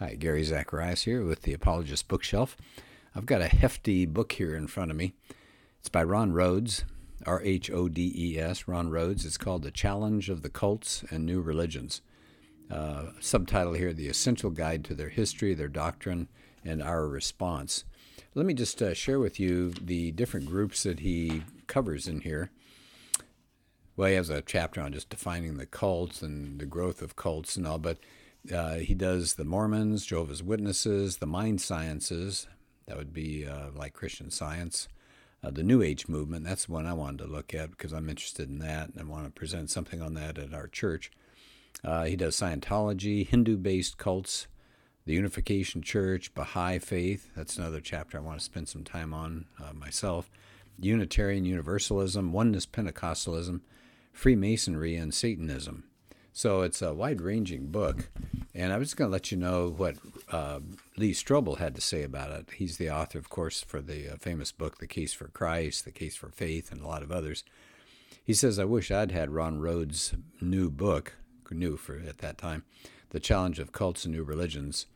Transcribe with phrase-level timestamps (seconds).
[0.00, 2.56] Hi, Gary Zacharias here with the Apologist Bookshelf.
[3.16, 5.14] I've got a hefty book here in front of me.
[5.80, 6.84] It's by Ron Rhodes,
[7.26, 9.26] R H O D E S, Ron Rhodes.
[9.26, 12.00] It's called The Challenge of the Cults and New Religions.
[12.70, 16.28] Uh, subtitle here The Essential Guide to Their History, Their Doctrine,
[16.64, 17.82] and Our Response.
[18.36, 22.52] Let me just uh, share with you the different groups that he covers in here.
[23.96, 27.56] Well, he has a chapter on just defining the cults and the growth of cults
[27.56, 27.98] and all, but
[28.52, 32.46] uh, he does the Mormons, Jehovah's Witnesses, the mind sciences.
[32.86, 34.88] That would be uh, like Christian science.
[35.42, 38.08] Uh, the New Age movement, that's the one I wanted to look at because I'm
[38.08, 41.12] interested in that and I want to present something on that at our church.
[41.84, 44.48] Uh, he does Scientology, Hindu based cults,
[45.04, 47.30] the Unification Church, Baha'i Faith.
[47.36, 50.28] That's another chapter I want to spend some time on uh, myself.
[50.80, 53.60] Unitarian Universalism, Oneness Pentecostalism,
[54.12, 55.84] Freemasonry, and Satanism.
[56.38, 58.10] So it's a wide ranging book.
[58.54, 59.96] And I was going to let you know what
[60.30, 60.60] uh,
[60.96, 62.50] Lee Strobel had to say about it.
[62.54, 65.90] He's the author, of course, for the uh, famous book, The Case for Christ, The
[65.90, 67.42] Case for Faith, and a lot of others.
[68.22, 71.16] He says, I wish I'd had Ron Rhodes' new book,
[71.50, 72.62] new for at that time,
[73.10, 74.86] The Challenge of Cults and New Religions,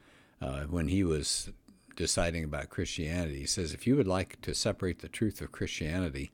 [0.40, 1.50] uh, when he was
[1.96, 3.40] deciding about Christianity.
[3.40, 6.30] He says, if you would like to separate the truth of Christianity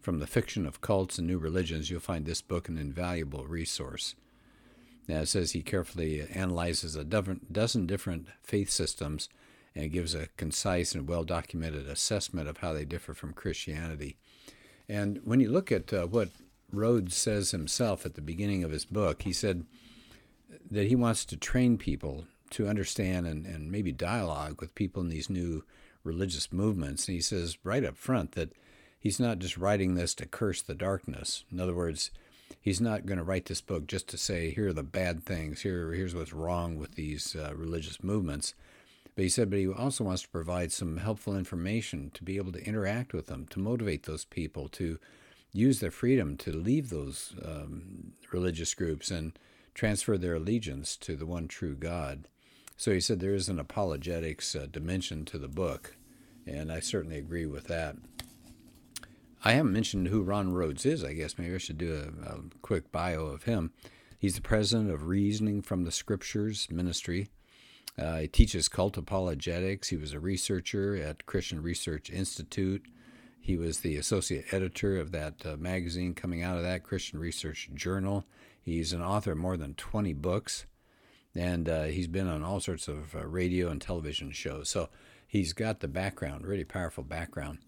[0.00, 4.14] from the fiction of cults and new religions, you'll find this book an invaluable resource.
[5.08, 9.28] Now, it says he carefully analyzes a dozen different faith systems
[9.74, 14.16] and gives a concise and well documented assessment of how they differ from Christianity.
[14.88, 16.28] And when you look at uh, what
[16.72, 19.64] Rhodes says himself at the beginning of his book, he said
[20.70, 25.08] that he wants to train people to understand and, and maybe dialogue with people in
[25.08, 25.64] these new
[26.04, 27.08] religious movements.
[27.08, 28.52] And he says right up front that
[28.98, 31.44] he's not just writing this to curse the darkness.
[31.50, 32.10] In other words,
[32.60, 35.62] he's not going to write this book just to say here are the bad things.
[35.62, 38.54] Here here's what's wrong with these uh, religious movements.
[39.14, 42.52] But he said but he also wants to provide some helpful information to be able
[42.52, 44.98] to interact with them to motivate those people to
[45.52, 49.38] use their freedom to leave those um, religious groups and
[49.74, 52.26] transfer their allegiance to the one true god.
[52.76, 55.96] So he said there is an apologetics uh, dimension to the book
[56.46, 57.96] and i certainly agree with that
[59.44, 61.02] I haven't mentioned who Ron Rhodes is.
[61.02, 63.72] I guess maybe I should do a, a quick bio of him.
[64.18, 67.28] He's the president of Reasoning from the Scriptures Ministry.
[67.98, 69.88] Uh, he teaches cult apologetics.
[69.88, 72.84] He was a researcher at Christian Research Institute.
[73.40, 77.68] He was the associate editor of that uh, magazine coming out of that Christian Research
[77.74, 78.24] Journal.
[78.60, 80.66] He's an author of more than 20 books,
[81.34, 84.68] and uh, he's been on all sorts of uh, radio and television shows.
[84.68, 84.88] So
[85.26, 87.58] he's got the background, really powerful background.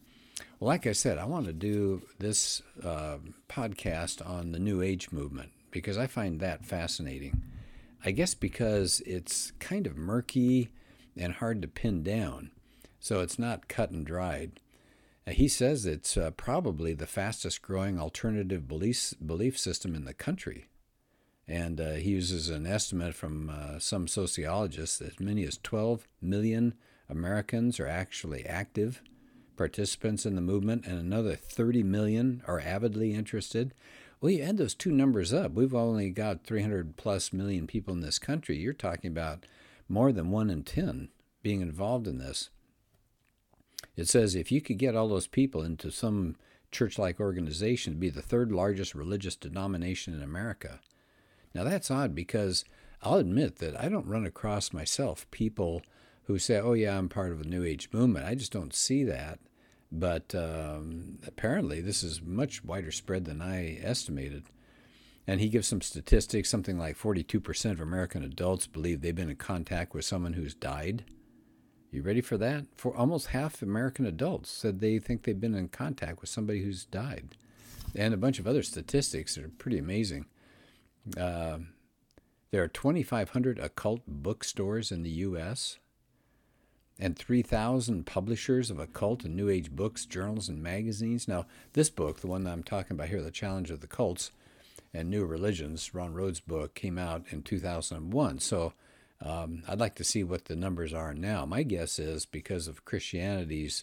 [0.65, 3.19] Like I said, I want to do this uh,
[3.51, 7.43] podcast on the New Age movement because I find that fascinating.
[8.03, 10.71] I guess because it's kind of murky
[11.19, 12.51] and hard to pin down,
[12.99, 14.59] so it's not cut and dried.
[15.27, 20.15] Uh, he says it's uh, probably the fastest growing alternative belief, belief system in the
[20.15, 20.65] country.
[21.47, 26.09] And uh, he uses an estimate from uh, some sociologists that as many as 12
[26.23, 26.73] million
[27.11, 29.03] Americans are actually active
[29.57, 33.75] participants in the movement and another 30 million are avidly interested.
[34.21, 35.53] Well, you add those two numbers up.
[35.53, 38.57] We've only got 300 plus million people in this country.
[38.57, 39.47] You're talking about
[39.89, 41.09] more than one in 10
[41.43, 42.51] being involved in this.
[43.97, 46.37] It says if you could get all those people into some
[46.71, 50.81] church like organization, it'd be the third largest religious denomination in America.
[51.55, 52.65] Now, that's odd because
[53.03, 55.83] I'll admit that I don't run across myself people
[56.25, 58.27] who say, oh, yeah, I'm part of a New Age movement.
[58.27, 59.39] I just don't see that.
[59.93, 64.45] But um, apparently, this is much wider spread than I estimated.
[65.27, 69.37] And he gives some statistics something like 42% of American adults believe they've been in
[69.37, 71.05] contact with someone who's died.
[71.91, 72.67] You ready for that?
[72.77, 76.85] For almost half American adults said they think they've been in contact with somebody who's
[76.85, 77.37] died.
[77.95, 80.27] And a bunch of other statistics that are pretty amazing.
[81.17, 81.59] Uh,
[82.51, 85.79] there are 2,500 occult bookstores in the U.S
[86.99, 91.27] and 3,000 publishers of occult and New Age books, journals, and magazines.
[91.27, 94.31] Now, this book, the one that I'm talking about here, The Challenge of the Cults
[94.93, 98.39] and New Religions, Ron Rhodes' book, came out in 2001.
[98.39, 98.73] So
[99.21, 101.45] um, I'd like to see what the numbers are now.
[101.45, 103.83] My guess is because of Christianity's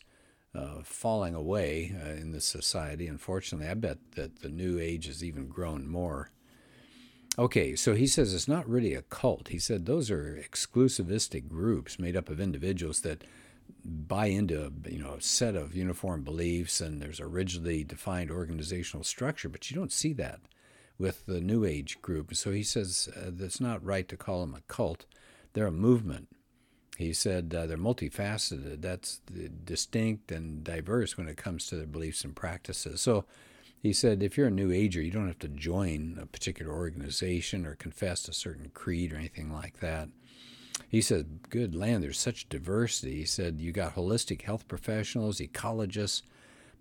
[0.56, 5.24] uh, falling away uh, in this society, unfortunately, I bet that the New Age has
[5.24, 6.30] even grown more
[7.42, 9.48] Okay, so he says it's not really a cult.
[9.48, 13.24] He said those are exclusivistic groups made up of individuals that
[13.84, 19.04] buy into you know a set of uniform beliefs and there's a rigidly defined organizational
[19.04, 20.42] structure, but you don't see that
[21.00, 22.36] with the New Age group.
[22.36, 25.08] So he says uh, that's not right to call them a cult.
[25.54, 26.28] They're a movement.
[26.96, 28.84] He said uh, they're multifaceted.
[28.84, 29.20] That's
[29.64, 33.02] distinct and diverse when it comes to their beliefs and practices.
[33.02, 33.26] So
[33.82, 37.66] he said if you're a New Ager, you don't have to join a particular organization
[37.66, 40.10] or confess a certain creed or anything like that.
[40.88, 43.16] He said, Good land, there's such diversity.
[43.16, 46.22] He said, You got holistic health professionals, ecologists,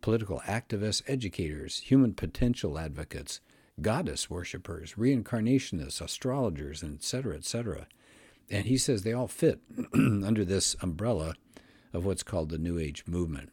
[0.03, 3.41] political activists, educators, human potential advocates,
[3.81, 7.87] goddess worshippers, reincarnationists, astrologers, and etc., etc.
[8.51, 9.61] And he says they all fit
[9.95, 11.35] under this umbrella
[11.93, 13.51] of what's called the New Age movement.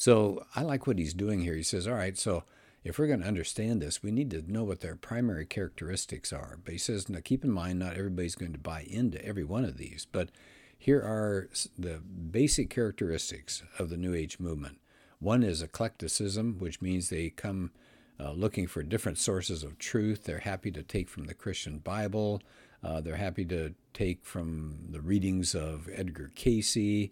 [0.00, 1.54] So I like what he's doing here.
[1.54, 2.44] He says, all right, so
[2.82, 6.58] if we're going to understand this, we need to know what their primary characteristics are.
[6.64, 9.66] But he says, now keep in mind, not everybody's going to buy into every one
[9.66, 10.30] of these, but
[10.78, 14.78] here are the basic characteristics of the New Age movement.
[15.18, 17.70] One is eclecticism, which means they come
[18.18, 20.24] uh, looking for different sources of truth.
[20.24, 22.40] They're happy to take from the Christian Bible.
[22.82, 27.10] Uh, they're happy to take from the readings of Edgar Cayce,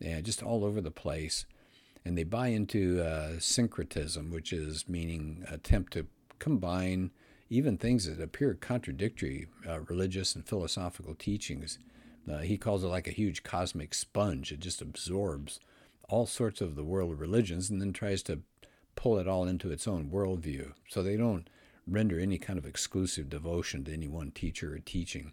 [0.00, 1.44] and just all over the place.
[2.04, 6.06] And they buy into uh, syncretism, which is meaning attempt to
[6.38, 7.10] combine
[7.50, 11.78] even things that appear contradictory, uh, religious and philosophical teachings.
[12.30, 14.52] Uh, he calls it like a huge cosmic sponge.
[14.52, 15.58] It just absorbs
[16.08, 18.40] all sorts of the world of religions and then tries to
[18.94, 20.72] pull it all into its own worldview.
[20.88, 21.48] So they don't
[21.86, 25.32] render any kind of exclusive devotion to any one teacher or teaching.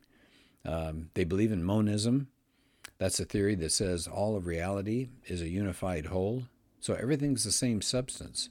[0.65, 2.27] Um, they believe in monism.
[2.97, 6.43] That's a theory that says all of reality is a unified whole.
[6.79, 8.49] So everything's the same substance.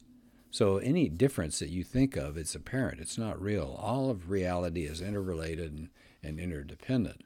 [0.50, 3.00] So any difference that you think of, it's apparent.
[3.00, 3.78] It's not real.
[3.80, 5.88] All of reality is interrelated and,
[6.22, 7.24] and interdependent.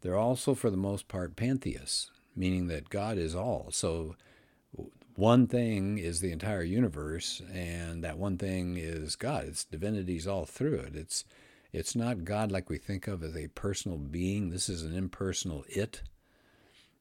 [0.00, 3.68] They're also, for the most part, pantheists, meaning that God is all.
[3.70, 4.16] So
[5.14, 9.44] one thing is the entire universe, and that one thing is God.
[9.46, 10.96] It's divinities all through it.
[10.96, 11.24] It's
[11.72, 14.50] it's not God like we think of as a personal being.
[14.50, 16.02] This is an impersonal it,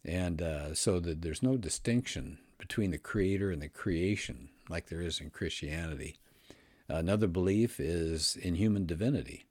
[0.04, 5.01] and uh, so that there's no distinction between the Creator and the creation like there
[5.01, 6.17] is in Christianity.
[6.88, 9.45] Another belief is in human divinity.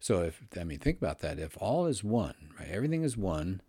[0.00, 3.60] So if I mean think about that, if all is one, right, everything is one,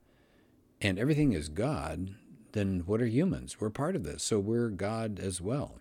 [0.82, 2.16] and everything is God,
[2.54, 3.60] then what are humans?
[3.60, 5.80] We're part of this, so we're God as well.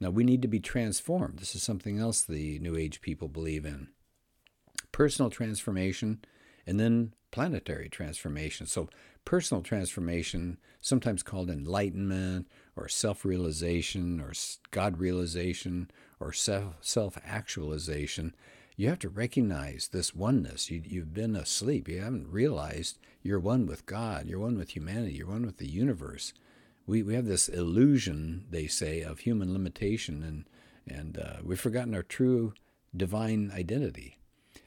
[0.00, 1.38] Now, we need to be transformed.
[1.38, 3.88] This is something else the New Age people believe in
[4.92, 6.20] personal transformation
[6.68, 8.66] and then planetary transformation.
[8.66, 8.88] So,
[9.24, 14.32] personal transformation, sometimes called enlightenment or self realization or
[14.70, 18.34] God realization or self actualization,
[18.76, 20.70] you have to recognize this oneness.
[20.70, 21.88] You, you've been asleep.
[21.88, 24.26] You haven't realized you're one with God.
[24.28, 25.14] You're one with humanity.
[25.14, 26.34] You're one with the universe.
[26.86, 31.94] We, we have this illusion, they say, of human limitation, and, and uh, we've forgotten
[31.94, 32.54] our true
[32.96, 34.18] divine identity.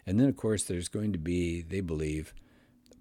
[0.06, 2.34] And then, of course, there's going to be, they believe,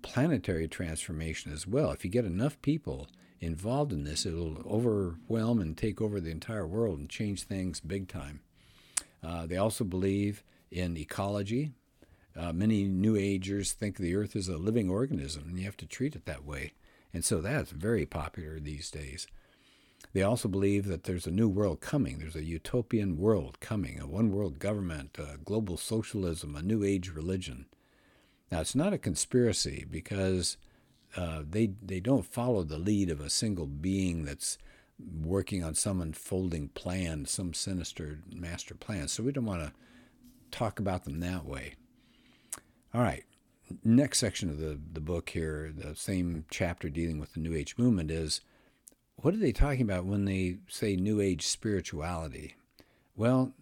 [0.03, 1.91] planetary transformation as well.
[1.91, 3.09] If you get enough people
[3.41, 8.09] involved in this, it'll overwhelm and take over the entire world and change things big
[8.09, 8.41] time.
[9.23, 11.73] Uh, they also believe in ecology.
[12.37, 15.87] Uh, many New Agers think the Earth is a living organism, and you have to
[15.87, 16.73] treat it that way.
[17.13, 19.27] And so that's very popular these days.
[20.13, 22.19] They also believe that there's a new world coming.
[22.19, 27.11] There's a utopian world coming, a one world government, a global socialism, a new age
[27.11, 27.67] religion.
[28.51, 30.57] Now, it's not a conspiracy because
[31.17, 34.59] uh, they, they don't follow the lead of a single being that's
[35.23, 39.07] working on some unfolding plan, some sinister master plan.
[39.07, 39.73] So we don't want to
[40.51, 41.75] talk about them that way.
[42.93, 43.25] All right.
[43.85, 47.77] Next section of the, the book here, the same chapter dealing with the New Age
[47.79, 48.41] movement, is
[49.23, 52.57] what are they talking about when they say New Age spirituality?
[53.17, 53.53] Well,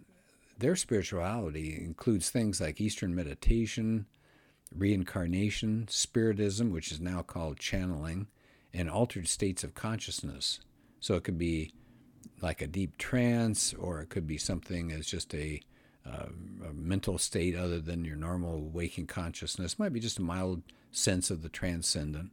[0.58, 4.06] their spirituality includes things like Eastern meditation,
[4.74, 8.28] reincarnation, spiritism, which is now called channeling,
[8.72, 10.60] and altered states of consciousness.
[11.00, 11.72] So it could be
[12.40, 15.60] like a deep trance, or it could be something as just a
[16.06, 16.28] uh,
[16.66, 19.74] a mental state other than your normal waking consciousness.
[19.74, 22.30] It might be just a mild sense of the transcendent.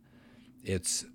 [0.63, 1.05] It's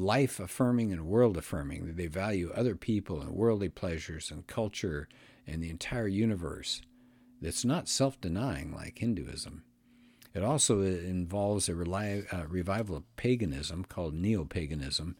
[0.00, 1.86] life affirming and world affirming.
[1.86, 5.08] That they value other people and worldly pleasures and culture
[5.46, 6.82] and the entire universe.
[7.40, 9.62] That's not self denying like Hinduism.
[10.34, 15.16] It also involves a uh, revival of paganism called neo paganism.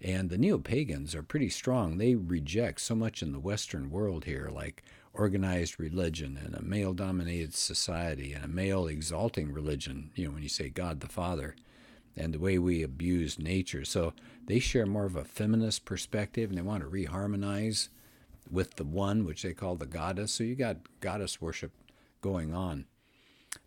[0.00, 1.98] And the neo pagans are pretty strong.
[1.98, 6.92] They reject so much in the Western world here, like organized religion and a male
[6.92, 11.54] dominated society and a male exalting religion, you know, when you say God the Father,
[12.16, 13.84] and the way we abuse nature.
[13.84, 14.12] So
[14.46, 17.88] they share more of a feminist perspective and they want to reharmonize
[18.50, 20.32] with the one, which they call the goddess.
[20.32, 21.72] So you got goddess worship
[22.20, 22.86] going on.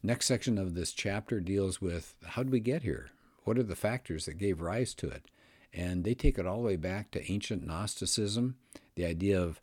[0.04, 3.10] Next section of this chapter deals with how did we get here?
[3.44, 5.26] What are the factors that gave rise to it?
[5.74, 8.56] And they take it all the way back to ancient Gnosticism,
[8.96, 9.60] the idea of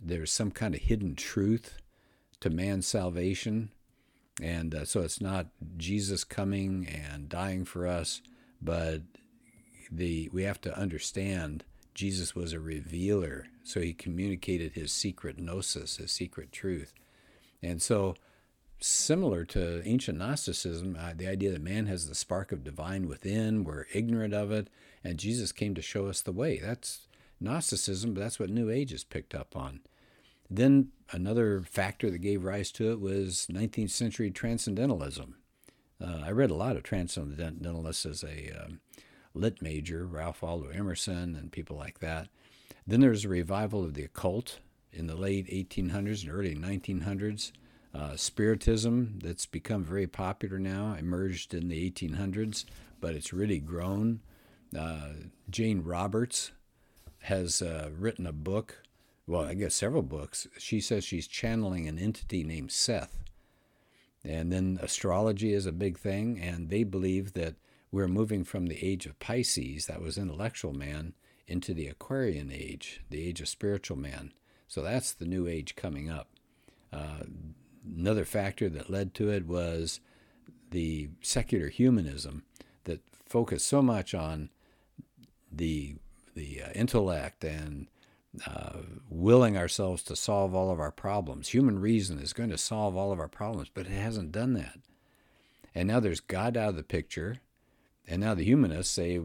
[0.00, 1.78] there's some kind of hidden truth
[2.40, 3.70] to man's salvation.
[4.40, 8.22] And uh, so it's not Jesus coming and dying for us,
[8.60, 9.02] but
[9.90, 15.96] the we have to understand Jesus was a revealer, so he communicated his secret gnosis,
[15.96, 16.94] his secret truth.
[17.62, 18.14] And so
[18.80, 23.64] similar to ancient Gnosticism, uh, the idea that man has the spark of divine within,
[23.64, 24.68] we're ignorant of it,
[25.04, 26.58] and Jesus came to show us the way.
[26.58, 27.06] That's
[27.40, 29.80] Gnosticism, but that's what New Age has picked up on.
[30.50, 35.36] Then another factor that gave rise to it was 19th century transcendentalism.
[36.00, 38.80] Uh, I read a lot of transcendentalists as a um,
[39.34, 42.28] lit major, Ralph Waldo Emerson and people like that.
[42.86, 44.58] Then there's a revival of the occult
[44.92, 47.52] in the late 1800s and early 1900s.
[47.94, 52.64] Uh, spiritism that's become very popular now emerged in the 1800s,
[53.00, 54.20] but it's really grown.
[54.76, 55.08] Uh,
[55.50, 56.52] Jane Roberts
[57.24, 58.82] has uh, written a book,
[59.32, 60.46] well, I guess several books.
[60.58, 63.24] She says she's channeling an entity named Seth.
[64.22, 67.54] And then astrology is a big thing, and they believe that
[67.90, 71.14] we're moving from the age of Pisces, that was intellectual man,
[71.48, 74.34] into the Aquarian age, the age of spiritual man.
[74.68, 76.28] So that's the new age coming up.
[76.92, 77.22] Uh,
[77.86, 80.00] another factor that led to it was
[80.72, 82.42] the secular humanism
[82.84, 84.50] that focused so much on
[85.50, 85.94] the
[86.34, 87.86] the uh, intellect and
[88.46, 91.48] uh, willing ourselves to solve all of our problems.
[91.48, 94.78] Human reason is going to solve all of our problems, but it hasn't done that.
[95.74, 97.38] And now there's God out of the picture,
[98.06, 99.20] and now the humanists say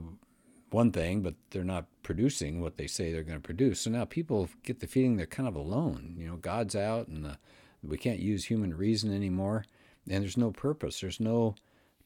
[0.70, 3.82] one thing, but they're not producing what they say they're going to produce.
[3.82, 6.16] So now people get the feeling they're kind of alone.
[6.18, 7.38] You know, God's out, and the
[7.84, 9.66] we can't use human reason anymore,
[10.10, 11.00] and there's no purpose.
[11.00, 11.56] There's no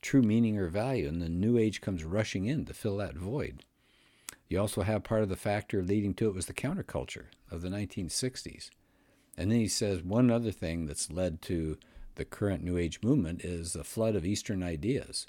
[0.02, 3.64] true meaning or value, and the new age comes rushing in to fill that void.
[4.52, 7.70] You also have part of the factor leading to it was the counterculture of the
[7.70, 8.70] 1960s.
[9.38, 11.78] And then he says one other thing that's led to
[12.16, 15.26] the current New Age movement is the flood of Eastern ideas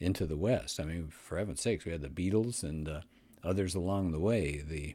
[0.00, 0.80] into the West.
[0.80, 3.00] I mean, for heaven's sakes, we had the Beatles and uh,
[3.44, 4.64] others along the way.
[4.66, 4.94] The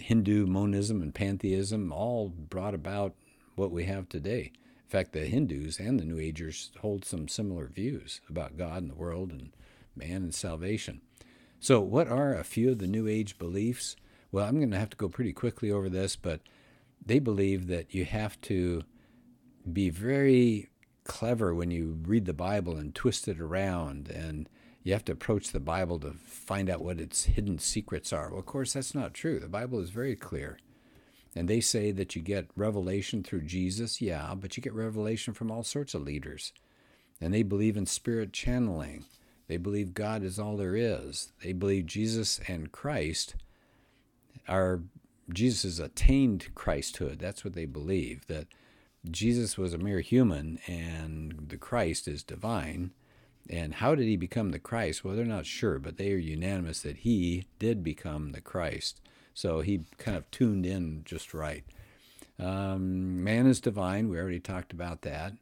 [0.00, 3.14] Hindu monism and pantheism all brought about
[3.54, 4.50] what we have today.
[4.56, 8.90] In fact, the Hindus and the New Agers hold some similar views about God and
[8.90, 9.52] the world and
[9.94, 11.00] man and salvation.
[11.60, 13.96] So, what are a few of the New Age beliefs?
[14.30, 16.40] Well, I'm going to have to go pretty quickly over this, but
[17.04, 18.82] they believe that you have to
[19.70, 20.68] be very
[21.04, 24.48] clever when you read the Bible and twist it around, and
[24.84, 28.30] you have to approach the Bible to find out what its hidden secrets are.
[28.30, 29.40] Well, of course, that's not true.
[29.40, 30.58] The Bible is very clear.
[31.34, 35.50] And they say that you get revelation through Jesus, yeah, but you get revelation from
[35.50, 36.52] all sorts of leaders.
[37.20, 39.04] And they believe in spirit channeling.
[39.48, 41.32] They believe God is all there is.
[41.42, 43.34] They believe Jesus and Christ
[44.46, 44.82] are
[45.32, 47.18] Jesus attained Christhood.
[47.18, 48.46] That's what they believe, that
[49.10, 52.92] Jesus was a mere human and the Christ is divine.
[53.50, 55.04] And how did he become the Christ?
[55.04, 59.00] Well, they're not sure, but they are unanimous that he did become the Christ.
[59.32, 61.64] So he kind of tuned in just right.
[62.38, 64.08] Um, man is divine.
[64.08, 65.32] We already talked about that.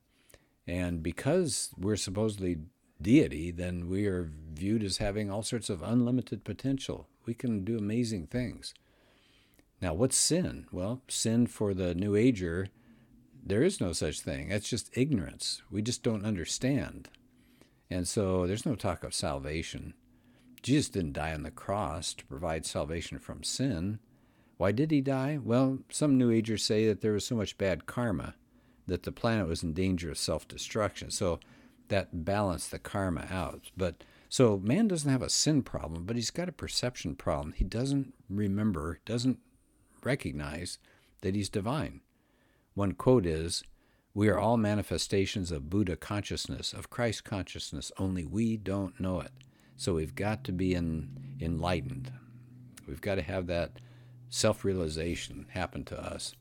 [0.66, 2.58] And because we're supposedly
[3.00, 7.08] deity, then we are viewed as having all sorts of unlimited potential.
[7.24, 8.74] We can do amazing things.
[9.80, 10.66] Now, what's sin?
[10.72, 12.68] Well, sin for the New Ager,
[13.44, 14.50] there is no such thing.
[14.50, 15.62] It's just ignorance.
[15.70, 17.08] We just don't understand.
[17.90, 19.94] And so there's no talk of salvation.
[20.62, 24.00] Jesus didn't die on the cross to provide salvation from sin.
[24.56, 25.38] Why did he die?
[25.42, 28.34] Well, some New Agers say that there was so much bad karma
[28.86, 31.10] that the planet was in danger of self destruction.
[31.10, 31.38] So
[31.88, 33.71] that balance the karma out.
[33.76, 37.52] But so man doesn't have a sin problem, but he's got a perception problem.
[37.52, 39.38] He doesn't remember, doesn't
[40.02, 40.78] recognize
[41.23, 42.00] that he's divine.
[42.75, 43.64] One quote is,
[44.14, 49.33] We are all manifestations of Buddha consciousness, of Christ consciousness, only we don't know it.
[49.76, 52.12] So we've got to be in, enlightened.
[52.87, 53.73] We've got to have that
[54.28, 56.35] self realization happen to us.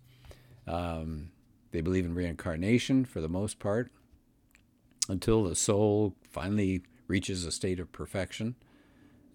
[0.67, 1.31] Um,
[1.71, 3.91] they believe in reincarnation for the most part
[5.09, 8.55] until the soul finally reaches a state of perfection.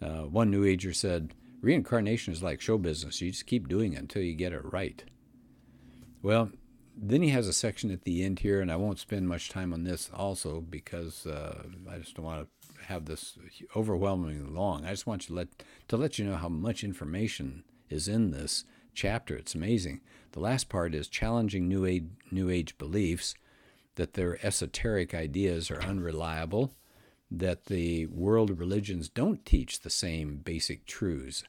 [0.02, 3.20] Uh, one New Ager said, Reincarnation is like show business.
[3.20, 5.04] You just keep doing it until you get it right.
[6.22, 6.50] Well,
[6.96, 9.72] then he has a section at the end here, and I won't spend much time
[9.72, 13.38] on this also because uh, I just don't want to have this
[13.76, 14.84] overwhelmingly long.
[14.84, 15.48] I just want you to let
[15.88, 19.36] to let you know how much information is in this chapter.
[19.36, 20.00] It's amazing.
[20.32, 23.34] The last part is challenging new age new age beliefs
[24.00, 26.72] that their esoteric ideas are unreliable,
[27.30, 31.44] that the world religions don't teach the same basic truths.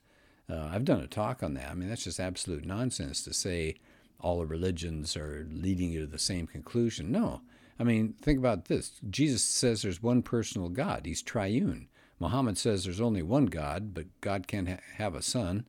[0.50, 1.72] Uh, I've done a talk on that.
[1.72, 3.76] I mean, that's just absolute nonsense to say
[4.20, 7.10] all the religions are leading you to the same conclusion.
[7.10, 7.40] No.
[7.80, 9.00] I mean, think about this.
[9.10, 11.88] Jesus says there's one personal God, he's triune.
[12.20, 15.66] Muhammad says there's only one God, but God can't ha- have a son.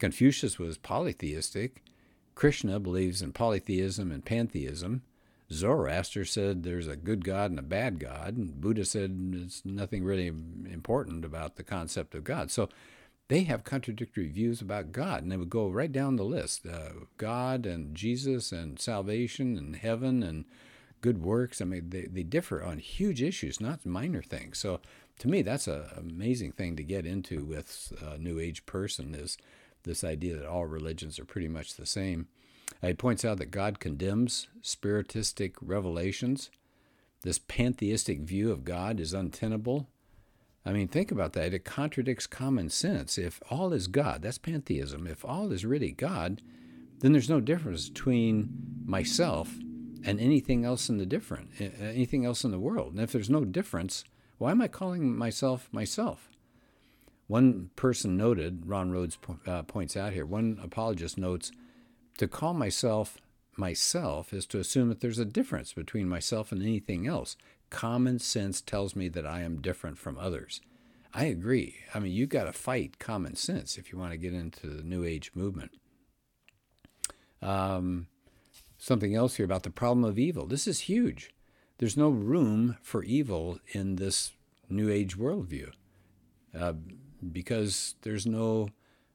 [0.00, 1.84] Confucius was polytheistic.
[2.34, 5.02] Krishna believes in polytheism and pantheism.
[5.52, 8.36] Zoroaster said there's a good God and a bad God.
[8.36, 12.50] And Buddha said there's nothing really important about the concept of God.
[12.50, 12.68] So
[13.28, 16.90] they have contradictory views about God, and they would go right down the list uh,
[17.16, 20.44] God and Jesus and salvation and heaven and
[21.00, 21.60] good works.
[21.60, 24.58] I mean, they, they differ on huge issues, not minor things.
[24.58, 24.80] So
[25.18, 29.36] to me, that's an amazing thing to get into with a New Age person is
[29.84, 32.28] this idea that all religions are pretty much the same.
[32.82, 36.50] He points out that God condemns spiritistic revelations.
[37.22, 39.88] This pantheistic view of God is untenable.
[40.64, 41.54] I mean, think about that.
[41.54, 43.18] It contradicts common sense.
[43.18, 45.06] If all is God, that's pantheism.
[45.06, 46.42] If all is really God,
[47.00, 49.54] then there's no difference between myself
[50.04, 52.92] and anything else in the different, anything else in the world.
[52.92, 54.04] And if there's no difference,
[54.38, 56.30] why am I calling myself myself?
[57.26, 61.50] One person noted, Ron Rhodes uh, points out here, one apologist notes,
[62.16, 63.18] to call myself
[63.58, 67.36] myself is to assume that there's a difference between myself and anything else.
[67.70, 70.60] Common sense tells me that I am different from others.
[71.14, 71.76] I agree.
[71.94, 74.82] I mean, you've got to fight common sense if you want to get into the
[74.82, 75.72] New Age movement.
[77.40, 78.08] Um,
[78.76, 80.46] something else here about the problem of evil.
[80.46, 81.30] This is huge.
[81.78, 84.32] There's no room for evil in this
[84.68, 85.70] New Age worldview
[86.58, 86.74] uh,
[87.32, 88.68] because there's no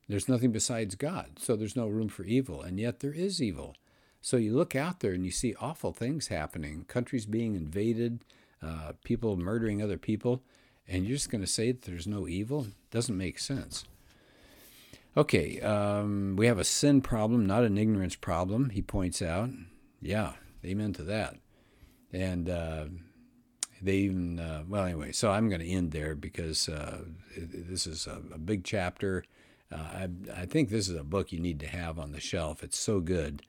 [0.08, 1.40] there's nothing besides God.
[1.40, 3.76] So there's no room for evil, and yet there is evil.
[4.22, 8.24] So you look out there and you see awful things happening, countries being invaded,
[8.62, 10.44] uh, people murdering other people,
[10.88, 12.68] and you're just going to say that there's no evil?
[12.92, 13.86] Doesn't make sense.
[15.18, 19.50] Okay, um, we have a sin problem, not an ignorance problem, he points out.
[20.02, 20.34] Yeah,
[20.64, 21.36] amen to that.
[22.14, 22.86] And uh,
[23.82, 27.00] they even, uh, well, anyway, so I'm going to end there because uh,
[27.36, 29.24] this is a, a big chapter.
[29.72, 32.64] Uh, I, I think this is a book you need to have on the shelf.
[32.64, 33.42] It's so good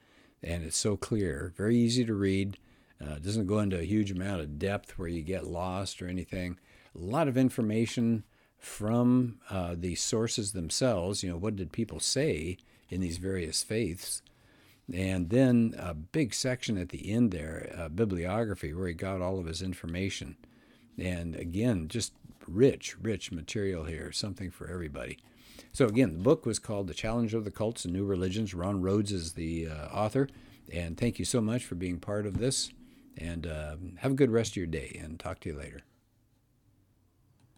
[0.43, 2.59] and it's so clear, very easy to read.
[3.01, 6.09] Uh, it doesn't go into a huge amount of depth where you get lost or
[6.09, 6.59] anything.
[6.95, 8.25] A lot of information
[8.59, 11.23] from uh, the sources themselves.
[11.23, 12.59] You know, what did people say
[12.89, 14.23] in these various faiths?
[14.93, 19.39] And then a big section at the end there, uh, bibliography, where he got all
[19.39, 20.37] of his information.
[20.99, 22.13] And again, just
[22.47, 25.19] rich, rich material here, something for everybody.
[25.73, 28.53] So again, the book was called The Challenge of the Cults and New Religions.
[28.53, 30.29] Ron Rhodes is the uh, author.
[30.73, 32.71] And thank you so much for being part of this.
[33.17, 35.83] And uh, have a good rest of your day and talk to you later.